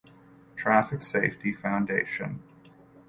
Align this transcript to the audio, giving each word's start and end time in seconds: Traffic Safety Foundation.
Traffic 0.55 1.03
Safety 1.03 1.53
Foundation. 1.53 2.41